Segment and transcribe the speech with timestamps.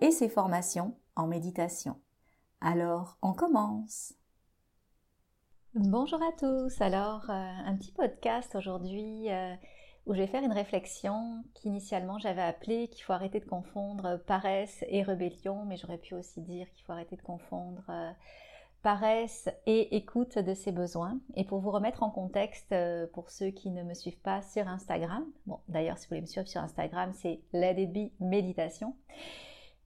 [0.00, 1.96] et ses formations en méditation.
[2.60, 4.14] Alors, on commence.
[5.74, 6.80] Bonjour à tous.
[6.80, 9.54] Alors, euh, un petit podcast aujourd'hui euh,
[10.06, 14.84] où je vais faire une réflexion qu'initialement j'avais appelée qu'il faut arrêter de confondre paresse
[14.88, 18.10] et rébellion, mais j'aurais pu aussi dire qu'il faut arrêter de confondre euh,
[18.82, 21.20] paresse et écoute de ses besoins.
[21.36, 22.74] Et pour vous remettre en contexte,
[23.12, 26.26] pour ceux qui ne me suivent pas sur Instagram, bon d'ailleurs si vous voulez me
[26.26, 28.94] suivre sur Instagram, c'est Let It Be Méditation.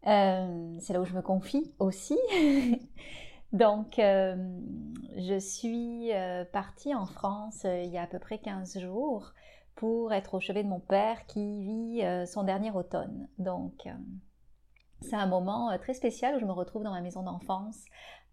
[0.06, 2.19] Euh, c'est là où je me confie aussi.
[3.52, 4.35] Donc, euh,
[5.16, 9.32] je suis euh, partie en France il y a à peu près 15 jours
[9.74, 13.29] pour être au chevet de mon père qui vit son dernier automne.
[13.38, 13.88] Donc,
[15.01, 17.82] c'est un moment très spécial où je me retrouve dans ma maison d'enfance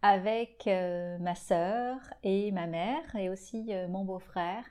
[0.01, 4.66] avec ma sœur et ma mère et aussi mon beau-frère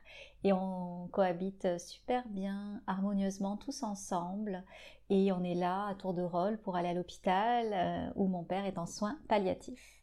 [0.45, 4.63] et on cohabite super bien, harmonieusement tous ensemble
[5.11, 8.45] et on est là à tour de rôle pour aller à l'hôpital euh, où mon
[8.45, 10.03] père est en soins palliatifs.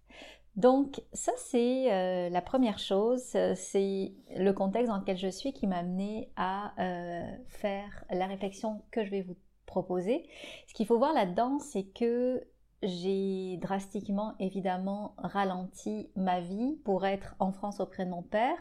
[0.55, 5.67] Donc ça c'est euh, la première chose, c'est le contexte dans lequel je suis qui
[5.67, 10.25] m'a amené à euh, faire la réflexion que je vais vous proposer.
[10.67, 12.41] Ce qu'il faut voir là-dedans, c'est que
[12.83, 18.57] j'ai drastiquement évidemment ralenti ma vie pour être en France auprès de mon père.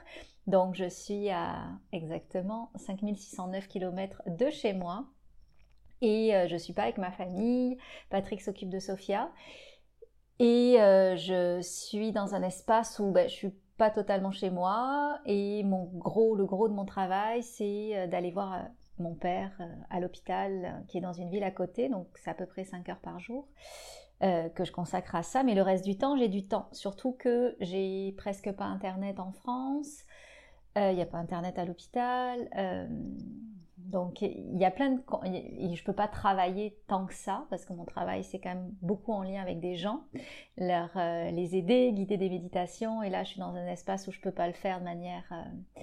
[0.47, 5.07] Donc je suis à exactement 5609 km de chez moi
[6.05, 7.79] et euh, je suis pas avec ma famille.
[8.11, 9.31] Patrick s'occupe de Sophia
[10.39, 15.19] et euh, je suis dans un espace où ben, je suis pas totalement chez moi
[15.25, 18.67] et mon gros, le gros de mon travail, c'est euh, d'aller voir
[18.99, 19.51] mon père
[19.91, 22.89] à l'hôpital qui est dans une ville à côté, donc c'est à peu près 5
[22.91, 23.49] heures par jour.
[24.21, 26.69] que je consacre à ça, mais le reste du temps, j'ai du temps.
[26.71, 30.05] Surtout que j'ai presque pas internet en France,
[30.77, 32.49] il n'y a pas internet à l'hôpital,
[33.85, 35.01] donc il y a plein de...
[35.25, 38.71] Je ne peux pas travailler tant que ça, parce que mon travail c'est quand même
[38.83, 40.05] beaucoup en lien avec des gens,
[40.57, 44.13] leur, euh, les aider, guider des méditations, et là je suis dans un espace où
[44.13, 45.25] je peux pas le faire de manière...
[45.33, 45.81] Euh,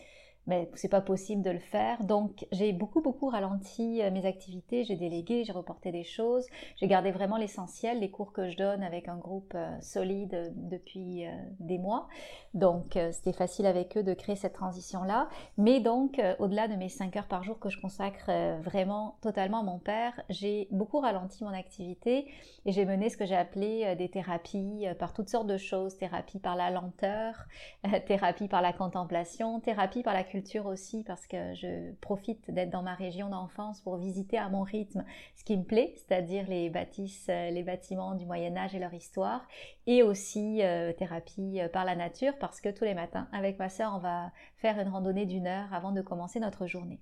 [0.47, 2.03] mais c'est pas possible de le faire.
[2.03, 6.45] Donc j'ai beaucoup beaucoup ralenti euh, mes activités, j'ai délégué, j'ai reporté des choses,
[6.77, 10.49] j'ai gardé vraiment l'essentiel, les cours que je donne avec un groupe euh, solide euh,
[10.55, 11.25] depuis
[11.59, 12.07] des mois.
[12.53, 15.29] Donc c'était facile avec eux de créer cette transition là.
[15.57, 18.29] Mais donc au-delà de mes 5 heures par jour que je consacre
[18.61, 22.27] vraiment totalement à mon père, j'ai beaucoup ralenti mon activité
[22.65, 26.39] et j'ai mené ce que j'ai appelé des thérapies par toutes sortes de choses, thérapie
[26.39, 27.35] par la lenteur,
[28.07, 32.81] thérapie par la contemplation, thérapie par la culture aussi parce que je profite d'être dans
[32.81, 35.03] ma région d'enfance pour visiter à mon rythme
[35.35, 38.93] ce qui me plaît, c'est-à-dire les bâtisses, euh, les bâtiments du Moyen Âge et leur
[38.93, 39.45] histoire,
[39.87, 43.69] et aussi euh, thérapie euh, par la nature parce que tous les matins avec ma
[43.69, 47.01] soeur on va faire une randonnée d'une heure avant de commencer notre journée.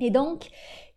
[0.00, 0.50] Et donc,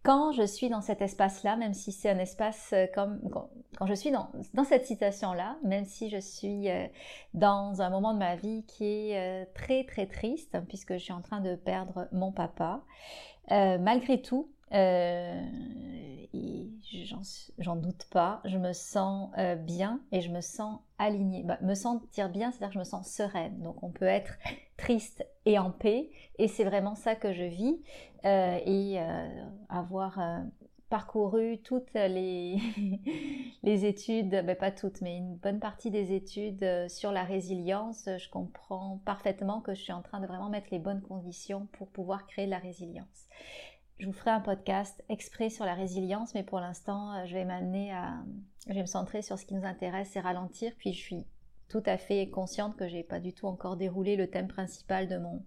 [0.03, 3.49] quand je suis dans cet espace-là, même si c'est un espace euh, comme quand,
[3.85, 4.31] je suis dans,
[4.63, 6.87] cette situation-là, même si je suis euh,
[7.35, 11.13] dans un moment de ma vie qui est euh, très très triste, puisque je suis
[11.13, 12.83] en train de perdre mon papa,
[13.49, 14.49] malgré tout,
[17.59, 19.29] j'en doute pas, je me sens
[19.65, 21.43] bien et je me sens alignée.
[21.43, 23.61] Bah, me sentir bien, c'est-à-dire que je me sens sereine.
[23.61, 24.37] Donc on peut être
[24.81, 26.09] triste et en paix,
[26.39, 27.79] et c'est vraiment ça que je vis.
[28.25, 30.39] Euh, et euh, avoir euh,
[30.89, 32.57] parcouru toutes les,
[33.63, 38.29] les études, ben pas toutes, mais une bonne partie des études sur la résilience, je
[38.29, 42.27] comprends parfaitement que je suis en train de vraiment mettre les bonnes conditions pour pouvoir
[42.27, 43.27] créer de la résilience.
[43.97, 47.93] Je vous ferai un podcast exprès sur la résilience, mais pour l'instant, je vais m'amener
[47.93, 48.15] à,
[48.67, 50.73] je vais me centrer sur ce qui nous intéresse et ralentir.
[50.77, 51.25] Puis je suis
[51.71, 55.17] tout à fait consciente que j'ai pas du tout encore déroulé le thème principal de
[55.17, 55.41] mon,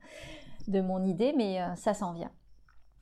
[0.69, 2.33] de mon idée, mais ça s'en vient.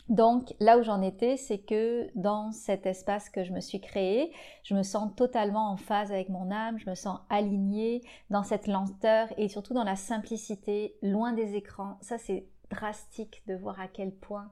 [0.09, 4.33] Donc là où j'en étais, c'est que dans cet espace que je me suis créé,
[4.65, 8.67] je me sens totalement en phase avec mon âme, je me sens alignée dans cette
[8.67, 11.99] lenteur et surtout dans la simplicité, loin des écrans.
[12.01, 14.51] Ça c'est drastique de voir à quel point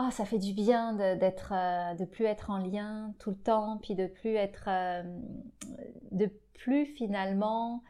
[0.00, 3.78] oh, ça fait du bien d'être, euh, de, plus être en lien tout le temps,
[3.82, 5.02] puis de plus être, euh,
[6.10, 7.82] de plus finalement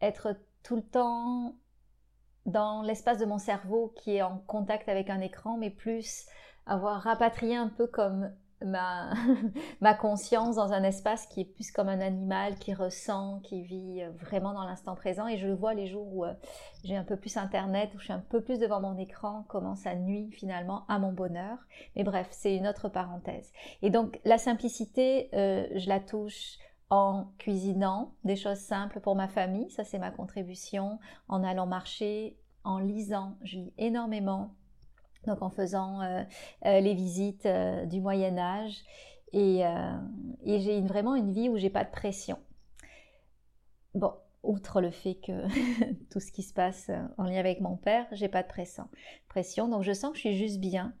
[0.00, 1.56] être tout le temps
[2.46, 6.26] dans l'espace de mon cerveau qui est en contact avec un écran, mais plus
[6.66, 8.32] avoir rapatrié un peu comme
[9.80, 14.02] ma, conscience dans un espace qui est plus comme un animal, qui ressent, qui vit
[14.20, 15.26] vraiment dans l'instant présent.
[15.26, 16.24] Et je le vois les jours où
[16.84, 19.74] j'ai un peu plus Internet, où je suis un peu plus devant mon écran, comment
[19.74, 21.58] ça nuit finalement à mon bonheur.
[21.96, 23.52] Mais bref, c'est une autre parenthèse.
[23.82, 26.58] Et donc la simplicité, je la touche
[26.92, 32.36] en cuisinant des choses simples pour ma famille, ça c'est ma contribution, en allant marcher,
[32.64, 34.54] en lisant, je lis énormément,
[35.26, 36.22] donc en faisant euh,
[36.66, 38.82] euh, les visites euh, du Moyen Âge,
[39.34, 39.64] et,
[40.44, 42.38] j'ai vraiment une vie où j'ai pas de pression.
[43.94, 45.46] Bon, outre le fait que
[46.10, 48.88] tout ce qui se passe en lien avec mon père, j'ai pas de pression.
[49.28, 49.68] pression.
[49.68, 50.92] Donc je sens que je suis juste bien.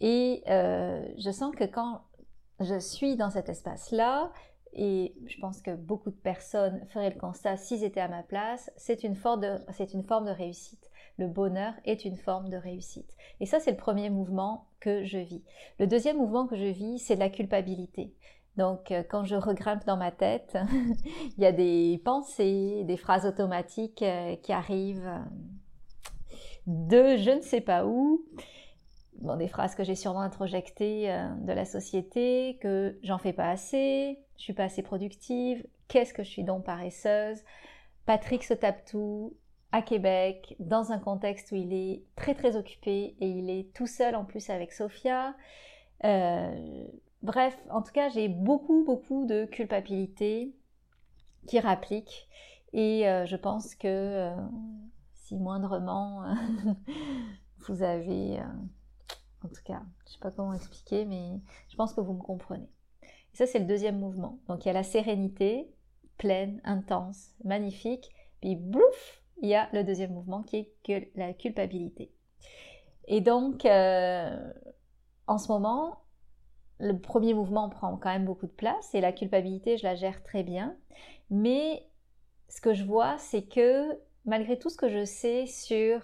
[0.00, 2.00] Et je sens que quand
[2.58, 4.32] je suis dans cet espace-là,
[4.72, 8.72] et je pense que beaucoup de personnes feraient le constat s'ils étaient à ma place,
[8.76, 10.90] c'est une forme de réussite.
[11.18, 13.16] Le bonheur est une forme de réussite.
[13.40, 15.42] Et ça, c'est le premier mouvement que je vis.
[15.78, 18.14] Le deuxième mouvement que je vis, c'est la culpabilité.
[18.56, 20.58] Donc, euh, quand je regrimpe dans ma tête,
[21.36, 25.18] il y a des pensées, des phrases automatiques euh, qui arrivent euh,
[26.66, 28.24] de je ne sais pas où,
[29.38, 31.06] des phrases que j'ai sûrement introjectées
[31.42, 36.24] de la société, que j'en fais pas assez, je suis pas assez productive, qu'est-ce que
[36.24, 37.38] je suis donc paresseuse?
[38.04, 39.36] Patrick se tape tout
[39.72, 43.86] à Québec, dans un contexte où il est très très occupé et il est tout
[43.86, 45.34] seul en plus avec Sophia.
[46.04, 46.86] Euh,
[47.22, 50.54] bref, en tout cas, j'ai beaucoup beaucoup de culpabilité
[51.46, 52.28] qui rapplique
[52.72, 54.30] et euh, je pense que
[55.14, 56.24] si moindrement
[57.66, 58.40] vous avez
[59.44, 59.82] en tout cas.
[60.06, 62.68] Je sais pas comment expliquer, mais je pense que vous me comprenez.
[63.02, 64.38] Et ça, c'est le deuxième mouvement.
[64.48, 65.72] Donc, il y a la sérénité,
[66.18, 68.10] pleine, intense, magnifique.
[68.40, 72.12] Puis, bouf, il y a le deuxième mouvement qui est la culpabilité.
[73.06, 74.52] Et donc, euh,
[75.26, 75.98] en ce moment,
[76.78, 80.22] le premier mouvement prend quand même beaucoup de place et la culpabilité, je la gère
[80.22, 80.76] très bien.
[81.30, 81.86] Mais
[82.48, 86.00] ce que je vois, c'est que malgré tout ce que je sais sur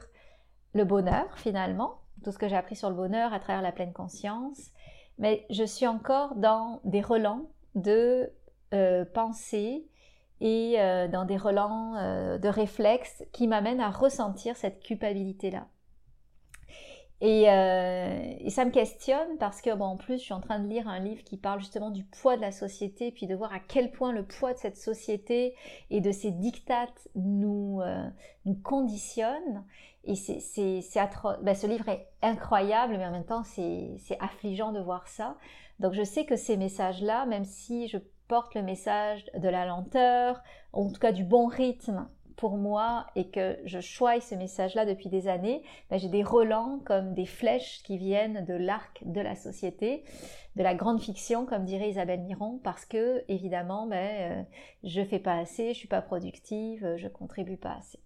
[0.73, 3.93] le bonheur, finalement, tout ce que j'ai appris sur le bonheur à travers la pleine
[3.93, 4.71] conscience,
[5.19, 8.33] mais je suis encore dans des relents de
[8.75, 9.89] euh, pensée
[10.41, 15.67] et euh, dans des relents euh, de réflexes qui m'amènent à ressentir cette culpabilité-là.
[17.21, 20.69] Euh, et, ça me questionne parce que, bon, en plus, je suis en train de
[20.69, 23.59] lire un livre qui parle justement du poids de la société, puis de voir à
[23.59, 25.57] quel point le poids de cette société
[25.91, 27.81] et de ses dictates nous,
[28.45, 29.65] nous conditionne.
[30.05, 31.39] Et c'est, atroce.
[31.43, 35.37] Ben, ce livre est incroyable, mais en même temps, c'est affligeant de voir ça.
[35.81, 37.99] Donc, je sais que ces messages-là, même si je
[38.29, 40.43] porte le message de la lenteur,
[40.73, 45.09] en tout cas du bon rythme pour moi et que je choisis ce message-là depuis
[45.09, 49.35] des années, ben, j'ai des relents comme des flèches qui viennent de l'arc de la
[49.35, 50.05] société,
[50.55, 54.43] de la grande fiction, comme dirait Isabelle Miron, parce que évidemment, ben, euh,
[54.85, 57.99] je fais pas assez, je suis pas productive, je contribue pas assez.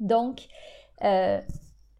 [0.00, 0.48] Donc,
[1.04, 1.40] euh,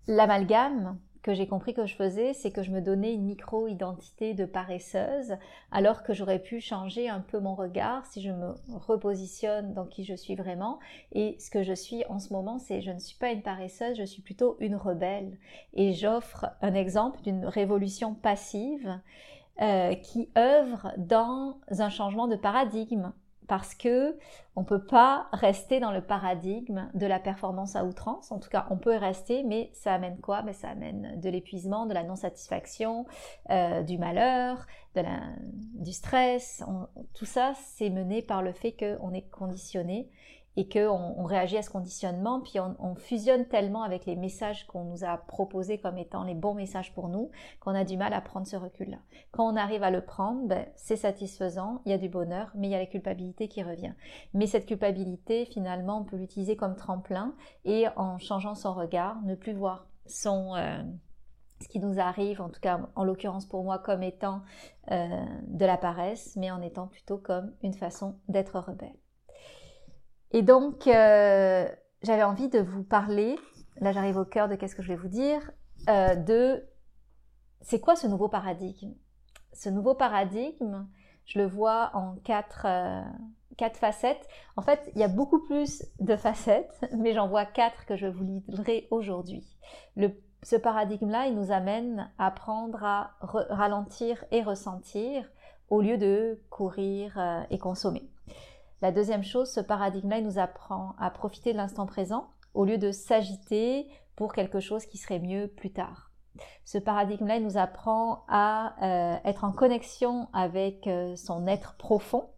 [0.09, 4.45] l'amalgame, que j'ai compris que je faisais, c'est que je me donnais une micro-identité de
[4.45, 5.37] paresseuse,
[5.71, 10.05] alors que j'aurais pu changer un peu mon regard si je me repositionne dans qui
[10.05, 10.79] je suis vraiment.
[11.13, 13.99] Et ce que je suis en ce moment, c'est je ne suis pas une paresseuse,
[13.99, 15.39] je suis plutôt une rebelle.
[15.75, 18.99] Et j'offre un exemple d'une révolution passive
[19.61, 23.13] euh, qui œuvre dans un changement de paradigme
[23.51, 24.17] parce que
[24.55, 28.31] on peut pas rester dans le paradigme de la performance à outrance.
[28.31, 30.43] En tout cas, on peut rester, mais ça amène quoi?
[30.43, 33.07] Ben, Ça amène de l'épuisement, de la non-satisfaction,
[33.51, 35.03] euh, du malheur, de
[35.83, 36.63] du stress.
[37.13, 40.09] tout ça, c'est mené par le fait qu'on est conditionné
[40.57, 44.85] et qu'on on réagit à ce conditionnement, puis on, fusionne tellement avec les messages qu'on
[44.85, 47.31] nous a proposés comme étant les bons messages pour nous,
[47.61, 48.99] qu'on a du mal à prendre ce recul-là.
[49.31, 52.69] Quand on arrive à le prendre, ben, c'est satisfaisant, il y a du bonheur, mais
[52.69, 53.95] il y a la culpabilité qui revient.
[54.35, 59.35] Mais cette culpabilité, finalement, on peut l'utiliser comme tremplin et en changeant son regard, ne
[59.35, 60.57] plus voir son...
[60.57, 60.83] Euh,
[61.63, 64.43] ce qui nous arrive, en tout cas en l'occurrence pour moi, comme étant
[64.91, 65.07] euh,
[65.47, 68.97] de la paresse, mais en étant plutôt comme une façon d'être rebelle.
[70.33, 71.69] Et donc, euh,
[72.03, 73.39] j'avais envie de vous parler,
[73.81, 75.51] là j'arrive au cœur de qu'est-ce que je vais vous dire,
[75.89, 76.65] euh, de
[77.63, 78.95] c'est quoi ce nouveau paradigme?
[79.53, 80.87] Ce nouveau paradigme,
[81.27, 83.03] je le vois en quatre, euh,
[83.57, 84.29] quatre facettes.
[84.57, 88.07] En fait, il y a beaucoup plus de facettes, mais j'en vois quatre que je
[88.07, 89.45] vous livrer aujourd'hui.
[90.43, 95.29] Ce paradigme-là, il nous amène à apprendre à ralentir et ressentir
[95.69, 97.19] au lieu de courir
[97.51, 98.09] et consommer.
[98.83, 102.79] La deuxième chose, ce paradigme-là, il nous apprend à profiter de l'instant présent au lieu
[102.79, 106.11] de s'agiter pour quelque chose qui serait mieux plus tard.
[106.65, 112.31] Ce paradigme-là nous apprend à euh, être en connexion avec euh, son être profond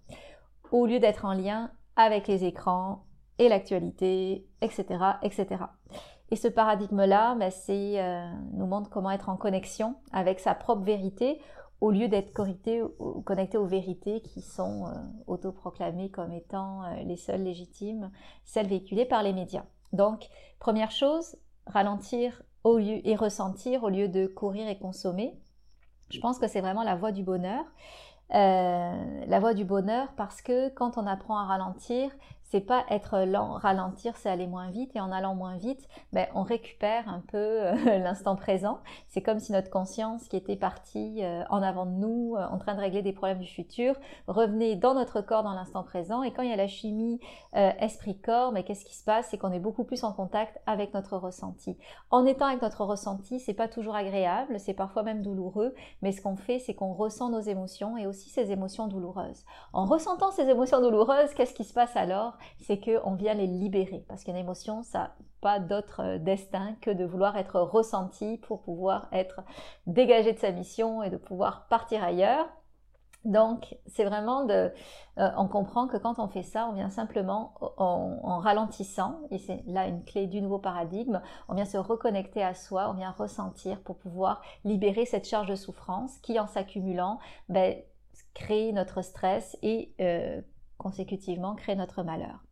[0.73, 3.05] au lieu d'être en lien avec les écrans
[3.39, 4.87] et l'actualité, etc.,
[5.23, 5.65] etc.
[6.31, 8.03] Et ce paradigme-là, ben, c'est
[8.53, 11.41] nous montre comment être en connexion avec sa propre vérité
[11.83, 12.81] au lieu d'être connecté,
[13.59, 14.91] aux vérités qui sont euh,
[15.27, 18.13] autoproclamées comme étant euh, les seules légitimes,
[18.45, 19.65] celles véhiculées par les médias.
[19.93, 20.29] Donc,
[20.61, 21.35] première chose,
[21.67, 25.37] ralentir au lieu, et ressentir au lieu de courir et consommer.
[26.11, 27.65] Je pense que c'est vraiment la voie du bonheur.
[28.33, 32.13] Euh, la voie du bonheur parce que quand on apprend à ralentir,
[32.53, 34.95] c'est pas être lent, ralentir, c'est aller moins vite.
[34.95, 38.81] Et en allant moins vite, ben, on récupère un peu euh, l'instant présent.
[39.09, 42.59] C'est comme si notre conscience qui était partie euh, en avant de nous, euh, en
[42.59, 43.95] train de régler des problèmes du futur,
[44.27, 46.23] revenait dans notre corps dans l'instant présent.
[46.23, 47.21] Et quand il y a la chimie
[47.55, 49.29] esprit-corps, mais ben, qu'est-ce qui se passe?
[49.31, 51.79] C'est qu'on est beaucoup plus en contact avec notre ressenti.
[52.11, 55.75] En étant avec notre ressenti, c'est pas toujours agréable, c'est parfois même douloureux.
[56.03, 59.45] Mais ce qu'on fait, c'est qu'on ressent nos émotions et aussi ces émotions douloureuses.
[59.73, 62.37] En ressentant ces émotions douloureuses, qu'est-ce qui se passe alors?
[62.61, 64.05] C'est qu'on vient les libérer.
[64.09, 68.63] Parce qu'une émotion, ça n'a pas d'autre euh, destin que de vouloir être ressenti pour
[68.63, 69.43] pouvoir être
[69.87, 72.49] dégagé de sa mission et de pouvoir partir ailleurs.
[73.25, 74.73] Donc, c'est vraiment de,
[75.19, 79.63] euh, on comprend que quand on fait ça, on vient simplement en, ralentissant, et c'est
[79.67, 83.81] là une clé du nouveau paradigme, on vient se reconnecter à soi, on vient ressentir
[83.81, 87.77] pour pouvoir libérer cette charge de souffrance qui, en s'accumulant, ben,
[88.35, 90.41] crée notre stress et euh,
[90.83, 92.43] consécutivement crée notre malheur.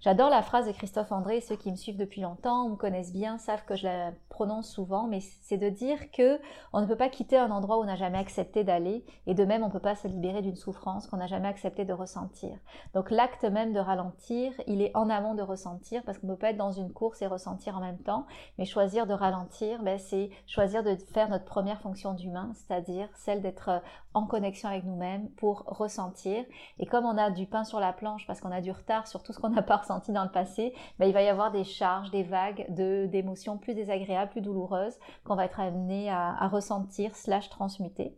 [0.00, 3.38] J'adore la phrase de Christophe André, ceux qui me suivent depuis longtemps me connaissent bien
[3.38, 6.40] savent que je la prononce souvent, mais c'est de dire que
[6.72, 9.44] on ne peut pas quitter un endroit où on n'a jamais accepté d'aller, et de
[9.44, 12.56] même on ne peut pas se libérer d'une souffrance qu'on n'a jamais accepté de ressentir.
[12.94, 16.38] Donc l'acte même de ralentir, il est en amont de ressentir, parce qu'on ne peut
[16.38, 18.26] pas être dans une course et ressentir en même temps,
[18.58, 23.42] mais choisir de ralentir, ben, c'est choisir de faire notre première fonction d'humain, c'est-à-dire celle
[23.42, 23.82] d'être
[24.14, 26.44] en connexion avec nous-mêmes pour ressentir.
[26.78, 29.22] Et comme on a du pain sur la planche, parce qu'on a du retard sur
[29.22, 31.64] tout ce qu'on a pas ressenti dans le passé, ben, il va y avoir des
[31.64, 37.48] charges, des vagues d'émotions plus désagréables, plus douloureuses qu'on va être amené à, ressentir slash
[37.50, 38.16] transmuter.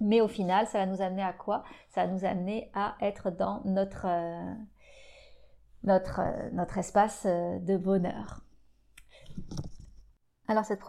[0.00, 1.64] Mais au final, ça va nous amener à quoi?
[1.88, 4.54] Ça va nous amener à être dans notre, euh,
[5.82, 8.42] notre, euh, notre espace euh, de bonheur.
[10.50, 10.80] Alors cette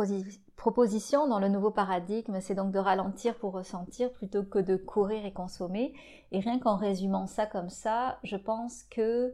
[0.55, 5.25] proposition dans le nouveau paradigme, c'est donc de ralentir pour ressentir plutôt que de courir
[5.25, 5.93] et consommer.
[6.31, 9.33] Et rien qu'en résumant ça comme ça, je pense que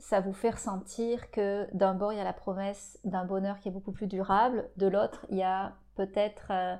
[0.00, 3.68] ça vous fait ressentir que d'un bord, il y a la promesse d'un bonheur qui
[3.68, 6.76] est beaucoup plus durable, de l'autre, il y a peut-être euh,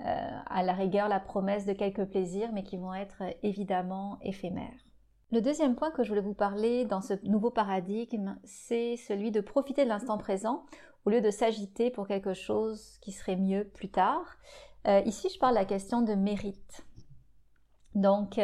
[0.00, 4.80] euh, à la rigueur la promesse de quelques plaisirs, mais qui vont être évidemment éphémères.
[5.32, 9.40] Le deuxième point que je voulais vous parler dans ce nouveau paradigme, c'est celui de
[9.40, 10.64] profiter de l'instant présent
[11.04, 14.36] au lieu de s'agiter pour quelque chose qui serait mieux plus tard.
[14.86, 16.86] Euh, ici, je parle de la question de mérite.
[17.94, 18.38] Donc,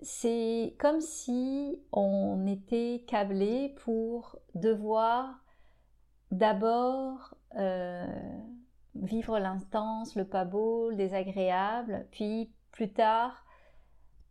[0.00, 5.42] c'est comme si on était câblé pour devoir
[6.30, 8.06] d'abord euh,
[8.94, 13.44] vivre l'instance, le pas beau, le désagréable, puis plus tard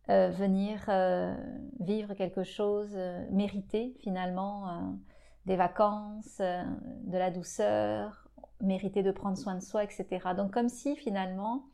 [0.08, 1.34] euh, venir euh,
[1.78, 2.98] vivre quelque chose
[3.30, 4.98] mérité finalement,
[5.46, 8.28] des vacances, de la douceur,
[8.60, 10.06] mériter de prendre soin de soi, etc.
[10.36, 11.64] Donc comme si finalement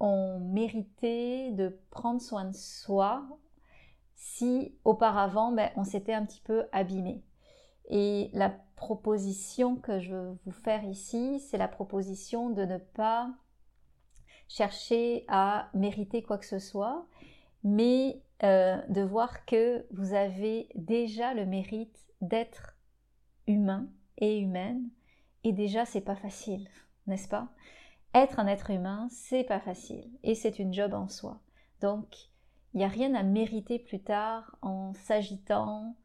[0.00, 3.22] on méritait de prendre soin de soi
[4.14, 7.22] si auparavant ben, on s'était un petit peu abîmé.
[7.88, 13.30] Et la proposition que je veux vous faire ici, c'est la proposition de ne pas
[14.48, 17.06] chercher à mériter quoi que ce soit,
[17.62, 22.76] mais euh, de voir que vous avez déjà le mérite d'être
[23.46, 23.86] humain
[24.18, 24.88] et humaine,
[25.44, 26.68] et déjà c'est pas facile,
[27.06, 27.48] n'est-ce pas?
[28.14, 31.40] Être un être humain, c'est pas facile et c'est une job en soi.
[31.80, 32.30] Donc,
[32.74, 35.96] il n'y a rien à mériter plus tard en s'agitant.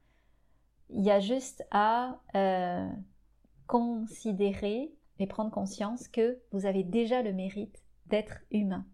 [0.90, 2.90] Il y a juste à euh,
[3.68, 8.86] considérer et prendre conscience que vous avez déjà le mérite d'être humain.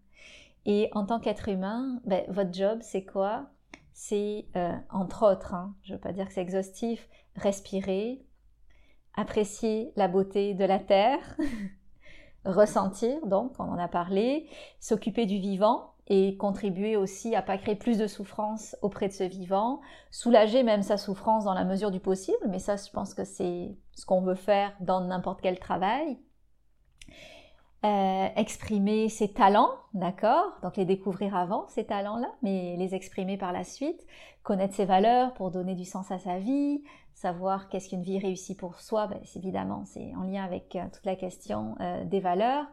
[0.64, 3.50] Et en tant qu'être humain, ben, votre job, c'est quoi?
[3.94, 8.24] C'est, euh, entre autres, hein, je ne veux pas dire que c'est exhaustif, respirer,
[9.14, 11.36] apprécier la beauté de la Terre,
[12.44, 14.48] ressentir, donc on en a parlé,
[14.80, 19.24] s'occuper du vivant et contribuer aussi à pas créer plus de souffrance auprès de ce
[19.24, 19.80] vivant,
[20.10, 23.76] soulager même sa souffrance dans la mesure du possible, mais ça je pense que c'est
[23.94, 26.18] ce qu'on veut faire dans n'importe quel travail.
[27.84, 30.52] Euh, exprimer ses talents, d'accord?
[30.62, 34.06] Donc les découvrir avant, ces talents-là, mais les exprimer par la suite,
[34.44, 36.82] connaître ses valeurs pour donner du sens à sa vie,
[37.14, 41.04] savoir qu'est-ce qu'une vie réussie pour soi, ben, évidemment, c'est en lien avec euh, toute
[41.04, 42.66] la question euh, des valeurs.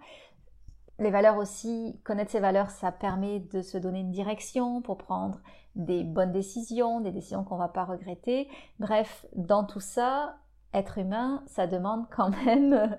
[1.00, 5.40] Les valeurs aussi, connaître ses valeurs, ça permet de se donner une direction pour prendre
[5.76, 8.48] des bonnes décisions, des décisions qu'on ne va pas regretter.
[8.80, 10.36] Bref, dans tout ça,
[10.74, 12.98] être humain, ça demande quand même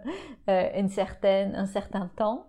[0.48, 2.48] euh, une certaine, un certain temps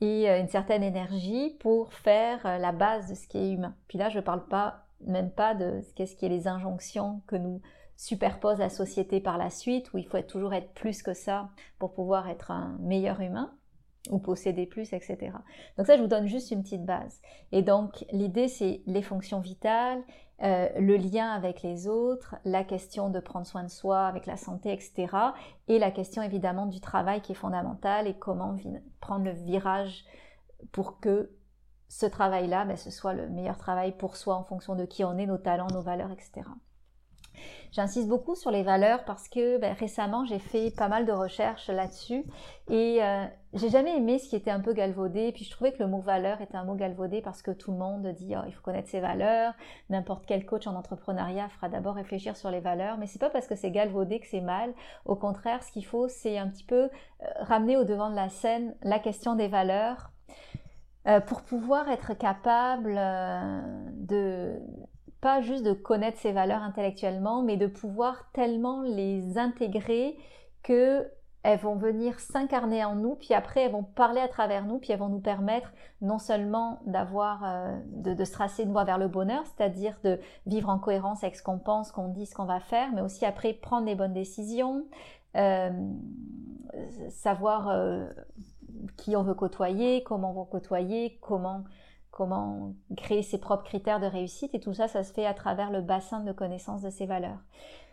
[0.00, 3.74] et euh, une certaine énergie pour faire euh, la base de ce qui est humain.
[3.88, 7.36] Puis là, je ne parle pas même pas de ce qui est les injonctions que
[7.36, 7.60] nous
[7.96, 11.92] superpose la société par la suite, où il faut toujours être plus que ça pour
[11.92, 13.52] pouvoir être un meilleur humain
[14.10, 15.30] ou posséder plus, etc.
[15.76, 17.20] Donc ça, je vous donne juste une petite base.
[17.52, 20.02] Et donc, l'idée, c'est les fonctions vitales,
[20.42, 24.36] euh, le lien avec les autres, la question de prendre soin de soi avec la
[24.36, 25.06] santé, etc.
[25.68, 28.56] Et la question évidemment du travail qui est fondamentale et comment
[29.00, 30.04] prendre le virage
[30.72, 31.30] pour que
[31.88, 35.18] ce travail-là, ben, ce soit le meilleur travail pour soi en fonction de qui on
[35.18, 36.48] est, nos talents, nos valeurs, etc.
[37.72, 41.68] J'insiste beaucoup sur les valeurs parce que ben, récemment j'ai fait pas mal de recherches
[41.68, 42.24] là-dessus
[42.68, 43.24] et euh,
[43.54, 45.32] j'ai jamais aimé ce qui était un peu galvaudé.
[45.32, 47.78] Puis je trouvais que le mot valeur était un mot galvaudé parce que tout le
[47.78, 49.54] monde dit oh, il faut connaître ses valeurs.
[49.88, 53.46] N'importe quel coach en entrepreneuriat fera d'abord réfléchir sur les valeurs, mais c'est pas parce
[53.46, 54.74] que c'est galvaudé que c'est mal.
[55.06, 56.88] Au contraire, ce qu'il faut c'est un petit peu euh,
[57.40, 60.10] ramener au devant de la scène la question des valeurs.
[61.08, 62.94] Euh, pour pouvoir être capable
[64.06, 64.60] de
[65.22, 70.18] pas juste de connaître ces valeurs intellectuellement, mais de pouvoir tellement les intégrer
[70.62, 71.08] que
[71.44, 74.92] elles vont venir s'incarner en nous, puis après elles vont parler à travers nous, puis
[74.92, 79.08] elles vont nous permettre non seulement d'avoir, euh, de, se tracer une voie vers le
[79.08, 82.60] bonheur, c'est-à-dire de vivre en cohérence avec ce qu'on pense, qu'on dit, ce qu'on va
[82.60, 84.84] faire, mais aussi après prendre les bonnes décisions,
[85.36, 85.70] euh,
[87.10, 88.08] savoir euh,
[88.96, 91.64] qui on veut côtoyer, comment on veut côtoyer, comment
[92.12, 95.72] comment créer ses propres critères de réussite et tout ça, ça se fait à travers
[95.72, 97.40] le bassin de connaissance de ses valeurs.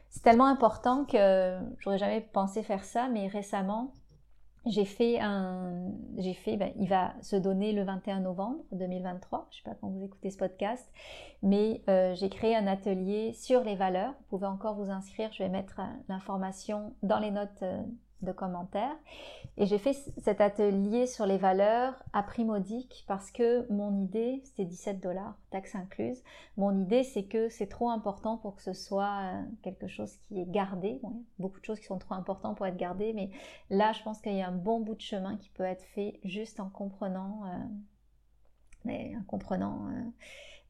[0.10, 3.94] C'est tellement important que j'aurais jamais pensé faire ça, mais récemment,
[4.66, 9.48] j'ai fait un, j'ai fait, ben, il va se donner le 21 novembre 2023.
[9.52, 10.86] Je sais pas quand vous écoutez ce podcast,
[11.42, 14.12] mais euh, j'ai créé un atelier sur les valeurs.
[14.12, 15.32] Vous pouvez encore vous inscrire.
[15.32, 17.82] Je vais mettre euh, l'information dans les notes euh,
[18.22, 18.96] de commentaires.
[19.58, 24.42] Et j'ai fait cet atelier sur les valeurs à prix modique parce que mon idée,
[24.46, 26.24] c'était 17 dollars, taxe incluse.
[26.58, 30.40] Mon idée, c'est que c'est trop important pour que ce soit euh, quelque chose qui
[30.40, 31.02] est gardé.
[31.40, 33.30] beaucoup de choses qui sont trop importantes pour être gardées, mais
[33.70, 36.20] là, je pense qu'il y a un bon bout de chemin qui peut être fait
[36.24, 37.44] juste en comprenant,
[38.86, 39.90] euh, en comprenant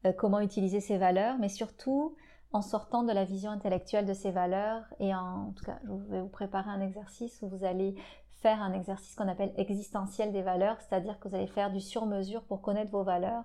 [0.04, 2.16] euh, comment utiliser ces valeurs, mais surtout
[2.52, 6.20] en sortant de la vision intellectuelle de ces valeurs et en, tout cas, je vais
[6.20, 7.94] vous préparer un exercice où vous allez
[8.40, 12.42] faire un exercice qu'on appelle existentiel des valeurs, c'est-à-dire que vous allez faire du sur-mesure
[12.44, 13.44] pour connaître vos valeurs,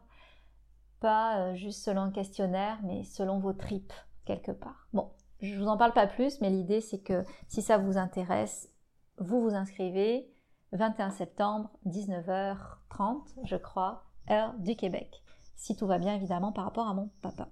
[1.01, 3.93] pas euh, juste selon un questionnaire, mais selon vos tripes
[4.25, 4.87] quelque part.
[4.93, 8.71] Bon, je vous en parle pas plus, mais l'idée c'est que si ça vous intéresse,
[9.17, 10.31] vous vous inscrivez
[10.71, 15.21] 21 septembre 19h30, je crois, heure du Québec.
[15.55, 17.49] Si tout va bien évidemment par rapport à mon papa.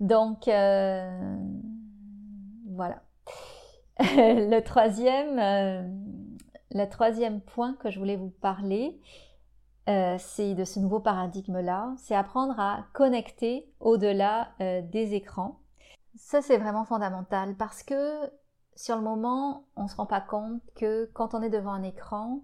[0.00, 1.36] Donc, euh,
[2.68, 3.02] voilà.
[4.00, 5.82] le, troisième, euh,
[6.70, 9.00] le troisième point que je voulais vous parler,
[9.88, 15.60] euh, c'est de ce nouveau paradigme-là, c'est apprendre à connecter au-delà des écrans.
[16.16, 18.30] Ça, c'est vraiment fondamental parce que
[18.74, 21.82] sur le moment, on ne se rend pas compte que quand on est devant un
[21.82, 22.42] écran,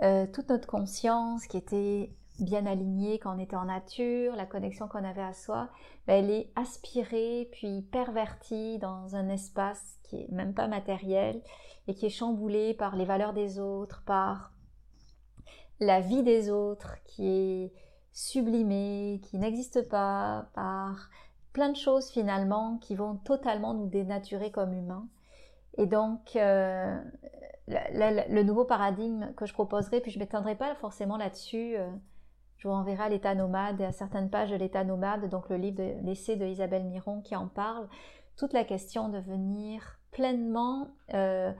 [0.00, 5.04] toute notre conscience qui était bien alignée quand on était en nature, la connexion qu'on
[5.04, 5.68] avait à soi,
[6.06, 11.40] ben, elle est aspirée puis pervertie dans un espace qui est même pas matériel
[11.88, 14.52] et qui est chamboulé par les valeurs des autres, par
[15.80, 17.72] la vie des autres qui est
[18.12, 21.10] sublimée, qui n'existe pas, par
[21.52, 25.06] plein de choses finalement qui vont totalement nous dénaturer comme humains.
[25.78, 26.98] Et donc, euh,
[27.68, 31.90] le nouveau paradigme que je proposerai, puis je ne m'étendrai pas forcément là-dessus, euh,
[32.58, 35.94] je vous enverrai l'état nomade, à certaines pages de l'état nomade, donc le livre de
[36.04, 37.88] l'essai de Isabelle Miron qui en parle.
[38.36, 41.52] Toute la question de venir pleinement euh,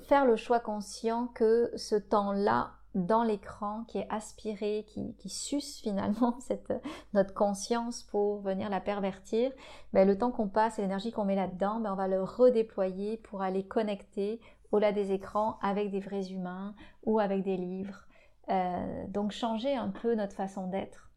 [0.00, 6.36] faire le choix conscient que ce temps-là dans l'écran qui est aspiré, qui, suce finalement
[6.40, 6.72] cette,
[7.14, 9.52] notre conscience pour venir la pervertir,
[9.92, 13.18] ben, le temps qu'on passe et l'énergie qu'on met là-dedans, ben, on va le redéployer
[13.18, 14.40] pour aller connecter
[14.72, 18.06] au-delà des écrans avec des vrais humains ou avec des livres
[18.50, 21.10] euh, donc changer un peu notre façon d'être.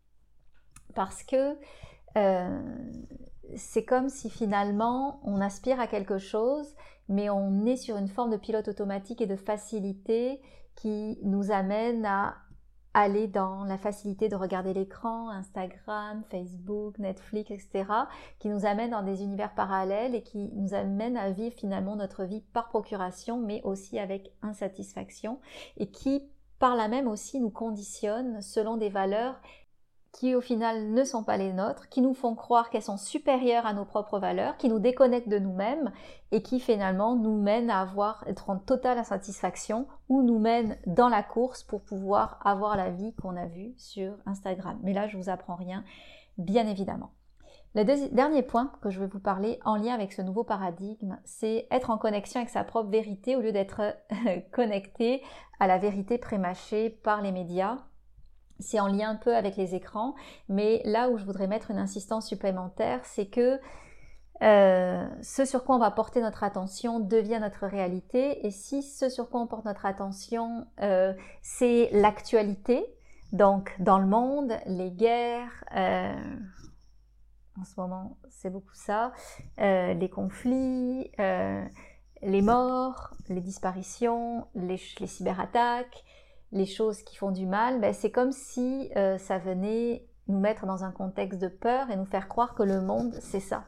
[0.96, 1.58] Parce que
[3.56, 6.76] c'est comme si finalement on aspire à quelque chose,
[7.10, 10.40] mais on est sur une forme de pilote automatique et de facilité
[10.76, 12.36] qui nous amène à
[12.94, 17.86] aller dans la facilité de regarder l'écran, Instagram, Facebook, Netflix, etc.,
[18.40, 22.24] qui nous amène dans des univers parallèles et qui nous amène à vivre finalement notre
[22.24, 25.40] vie par procuration, mais aussi avec insatisfaction,
[25.78, 26.30] et qui
[26.64, 29.36] par là même aussi nous conditionne selon des valeurs
[30.14, 33.66] qui au final ne sont pas les nôtres, qui nous font croire qu'elles sont supérieures
[33.66, 35.92] à nos propres valeurs, qui nous déconnectent de nous-mêmes
[36.32, 41.10] et qui finalement nous mènent à avoir, être en totale insatisfaction ou nous mènent dans
[41.10, 44.80] la course pour pouvoir avoir la vie qu'on a vue sur Instagram.
[44.84, 45.84] Mais là, je vous apprends rien,
[46.38, 47.12] bien évidemment.
[47.76, 51.68] Le dernier point que je veux vous parler en lien avec ce nouveau paradigme, c'est
[51.72, 53.82] être en connexion avec sa propre vérité au lieu d'être
[54.52, 55.24] connecté
[55.60, 57.78] à la vérité prémâchée par les médias.
[58.60, 60.14] C'est en lien un peu avec les écrans,
[60.50, 63.60] mais là où je voudrais mettre une insistance supplémentaire, c'est que
[64.44, 69.10] euh, ce sur quoi on va porter notre attention devient notre réalité, et si ce
[69.10, 72.86] sur quoi on porte notre attention, euh, c'est l'actualité,
[73.32, 76.14] donc dans le monde, les guerres, euh,
[77.60, 79.12] en ce moment c'est beaucoup ça,
[79.58, 86.04] les conflits, les morts, les disparitions, les cyberattaques,
[86.54, 90.66] les choses qui font du mal, ben, c'est comme si euh, ça venait nous mettre
[90.66, 93.66] dans un contexte de peur et nous faire croire que le monde, c'est ça.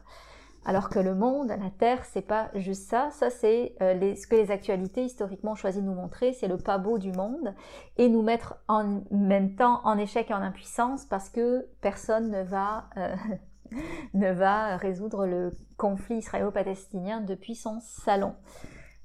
[0.64, 3.10] Alors que le monde, la Terre, c'est pas juste ça.
[3.12, 6.32] Ça, c'est euh, ce que les actualités historiquement ont choisi de nous montrer.
[6.32, 7.54] C'est le pas beau du monde
[7.98, 12.42] et nous mettre en même temps en échec et en impuissance parce que personne ne
[12.42, 13.14] va euh,
[14.14, 18.34] ne va résoudre le conflit israélo-palestinien depuis son salon.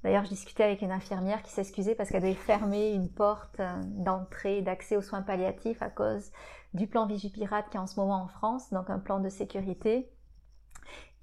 [0.04, 3.82] D'ailleurs, je discutais avec une infirmière qui s'excusait parce qu'elle devait fermer une porte euh,
[3.86, 6.32] d'entrée, d'accès aux soins palliatifs à cause
[6.74, 10.12] du plan Vigipirate qui est en ce moment en France, donc un plan de sécurité.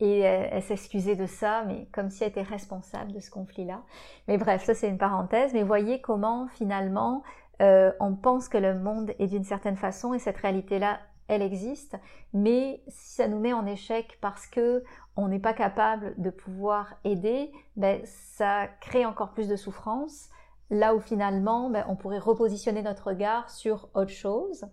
[0.01, 3.83] Et euh, elle s'excusait de ça, mais comme si elle était responsable de ce conflit-là.
[4.29, 5.53] Mais bref, ça c'est une parenthèse.
[5.55, 7.25] Mais voyez comment finalement
[7.61, 11.97] euh, on pense que le monde est d'une certaine façon et cette réalité-là elle existe,
[12.33, 14.83] mais si ça nous met en échec parce que
[15.17, 20.29] on n'est pas capable de pouvoir aider, ben, ça crée encore plus de souffrance.
[20.71, 24.67] Là où finalement, ben, on pourrait repositionner notre regard sur autre chose.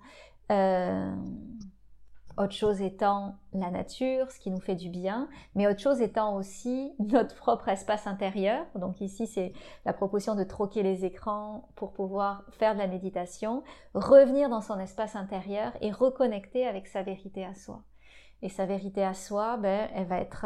[0.52, 1.16] Euh,
[2.38, 6.36] autre chose étant la nature, ce qui nous fait du bien, mais autre chose étant
[6.36, 8.66] aussi notre propre espace intérieur.
[8.76, 9.54] Donc ici, c'est
[9.86, 14.80] la proposition de troquer les écrans pour pouvoir faire de la méditation, revenir dans son
[14.80, 17.84] espace intérieur et reconnecter avec sa vérité à soi.
[18.42, 20.46] Et sa vérité à soi, ben, elle va être...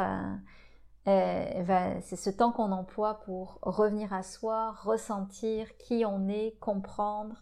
[1.05, 7.35] c'est ce temps qu'on emploie pour revenir à soi, ressentir qui on est, comprendre.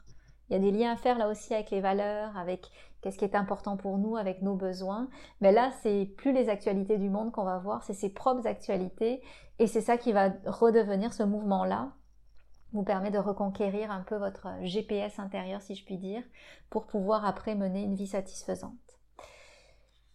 [0.50, 3.26] Il y a des liens à faire là aussi avec les valeurs, avec qu'est-ce qui
[3.26, 5.10] est important pour nous avec nos besoins.
[5.42, 9.22] Mais là, c'est plus les actualités du monde qu'on va voir, c'est ses propres actualités.
[9.60, 11.92] Et c'est ça qui va redevenir ce mouvement-là,
[12.74, 16.24] vous permet de reconquérir un peu votre GPS intérieur, si je puis dire,
[16.70, 18.74] pour pouvoir après mener une vie satisfaisante.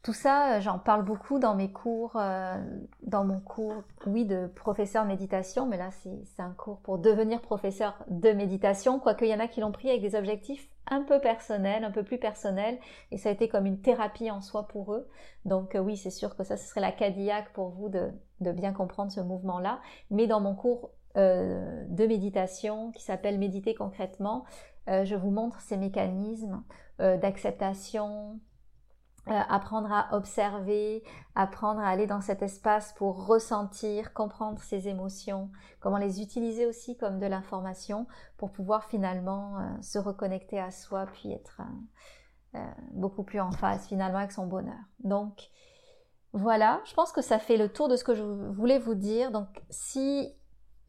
[0.03, 2.57] Tout ça, euh, j'en parle beaucoup dans mes cours, euh,
[3.03, 7.95] dans mon cours, oui, de professeur méditation, mais là, c'est un cours pour devenir professeur
[8.09, 11.21] de méditation, quoique il y en a qui l'ont pris avec des objectifs un peu
[11.21, 12.79] personnels, un peu plus personnels,
[13.11, 15.09] et ça a été comme une thérapie en soi pour eux.
[15.45, 18.73] Donc euh, oui, c'est sûr que ça, ce serait la Cadillac pour vous de, bien
[18.73, 19.81] comprendre ce mouvement-là.
[20.11, 24.45] Mais dans mon cours de méditation qui s'appelle Méditer concrètement,
[24.87, 26.63] je vous montre ces mécanismes
[26.99, 28.41] d'acceptation,
[29.29, 31.05] euh, apprendre à observer,
[31.37, 36.97] apprendre à aller dans cet espace pour ressentir, comprendre ses émotions, comment les utiliser aussi
[36.97, 41.63] comme de l'information pour pouvoir finalement euh, se reconnecter à soi puis être
[42.57, 42.59] euh,
[42.91, 44.83] beaucoup plus en phase finalement avec son bonheur.
[45.05, 45.51] Donc
[46.33, 49.31] voilà, je pense que ça fait le tour de ce que je voulais vous dire.
[49.31, 50.35] Donc si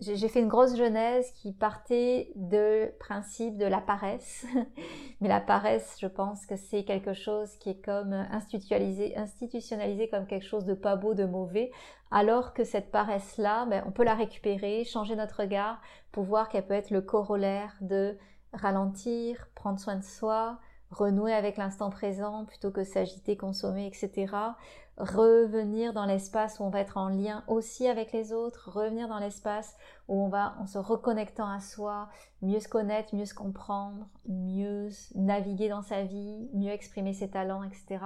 [0.04, 4.46] j'ai fait une grosse genèse qui partait de principe de la paresse.
[5.22, 10.46] Mais la paresse, je pense que c'est quelque chose qui est comme institutionnalisé, comme quelque
[10.46, 11.72] chose de pas beau, de mauvais,
[12.12, 16.68] alors que cette paresse-là, ben, on peut la récupérer, changer notre regard pour voir qu'elle
[16.68, 18.18] peut être le corollaire de
[18.54, 20.60] ralentir, prendre soin de soi,
[20.92, 24.28] renouer avec l'instant présent plutôt que s'agiter, consommer, etc
[24.98, 29.18] revenir dans l'espace où on va être en lien aussi avec les autres, revenir dans
[29.18, 29.76] l'espace
[30.08, 32.10] où on va, en se reconnectant à soi,
[32.42, 37.64] mieux se connaître, mieux se comprendre, mieux naviguer dans sa vie, mieux exprimer ses talents,
[37.64, 38.06] etc.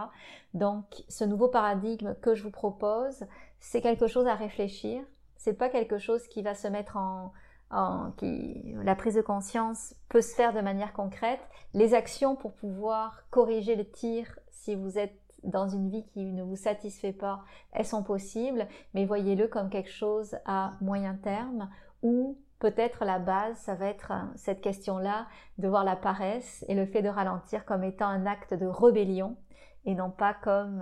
[0.54, 3.26] Donc, ce nouveau paradigme que je vous propose,
[3.60, 5.04] c'est quelque chose à réfléchir.
[5.36, 7.34] C'est pas quelque chose qui va se mettre en,
[7.70, 11.42] en qui, la prise de conscience peut se faire de manière concrète.
[11.74, 16.44] Les actions pour pouvoir corriger le tir si vous êtes dans une vie qui ne
[16.44, 21.70] vous satisfait pas, elles sont possibles, mais voyez-le comme quelque chose à moyen terme
[22.02, 26.86] ou peut-être la base, ça va être cette question-là de voir la paresse et le
[26.86, 29.38] fait de ralentir comme étant un acte de rébellion
[29.86, 30.82] et non pas comme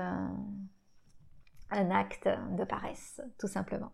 [1.72, 3.92] un acte de paresse, tout simplement.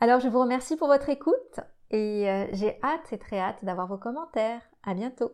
[0.00, 3.86] Alors je vous remercie pour votre écoute et euh, j'ai hâte et très hâte d'avoir
[3.86, 4.62] vos commentaires.
[4.84, 5.30] À bientôt.